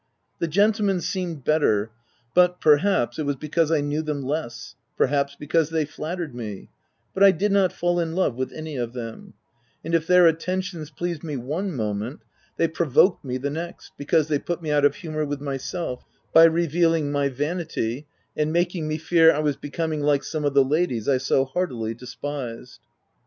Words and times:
The 0.39 0.47
gentlemen 0.47 0.99
seemed 0.99 1.43
better, 1.43 1.91
but 2.33 2.59
per 2.59 2.77
haps, 2.77 3.19
it 3.19 3.23
was 3.27 3.35
because 3.35 3.71
I 3.71 3.81
knew* 3.81 4.01
them 4.01 4.23
less, 4.23 4.73
perhaps, 4.97 5.35
because 5.35 5.69
they 5.69 5.85
flattered 5.85 6.33
me; 6.33 6.71
but 7.13 7.21
I 7.21 7.29
did 7.29 7.51
not 7.51 7.71
fall 7.71 7.99
in 7.99 8.15
love 8.15 8.33
with 8.33 8.51
any 8.51 8.77
of 8.77 8.93
them, 8.93 9.35
and 9.85 9.93
if 9.93 10.07
their 10.07 10.25
attentions 10.25 10.89
pleased 10.89 11.23
me 11.23 11.37
one 11.37 11.71
moment, 11.75 12.21
they 12.57 12.67
provoked 12.67 13.23
*me 13.23 13.37
the 13.37 13.51
next, 13.51 13.91
because 13.95 14.27
they 14.27 14.39
put 14.39 14.59
me 14.59 14.71
out 14.71 14.85
of 14.85 14.95
humour 14.95 15.23
with 15.23 15.37
2 15.37 15.45
78 15.45 15.51
THE 15.51 15.51
TENANT 15.51 15.65
myself, 15.93 16.05
by 16.33 16.43
revealing 16.45 17.11
my 17.11 17.29
vanity 17.29 18.07
and 18.35 18.51
making 18.51 18.87
me 18.87 18.97
fear 18.97 19.31
I 19.31 19.37
was 19.37 19.55
becoming 19.55 20.01
like 20.01 20.23
some 20.23 20.45
of 20.45 20.55
the 20.55 20.63
ladies 20.65 21.07
I 21.07 21.19
so 21.19 21.45
heartily 21.45 21.93
despised. 21.93 22.79